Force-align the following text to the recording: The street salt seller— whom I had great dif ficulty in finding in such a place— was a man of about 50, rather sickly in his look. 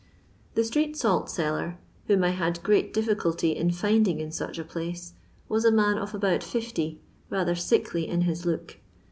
The 0.55 0.63
street 0.63 0.97
salt 0.97 1.29
seller— 1.29 1.77
whom 2.07 2.23
I 2.23 2.31
had 2.31 2.63
great 2.63 2.91
dif 2.91 3.05
ficulty 3.05 3.55
in 3.55 3.69
finding 3.69 4.19
in 4.19 4.31
such 4.31 4.57
a 4.57 4.63
place— 4.63 5.13
was 5.47 5.63
a 5.63 5.71
man 5.71 5.99
of 5.99 6.15
about 6.15 6.41
50, 6.41 6.99
rather 7.29 7.53
sickly 7.53 8.07
in 8.07 8.21
his 8.21 8.43
look. 8.43 8.77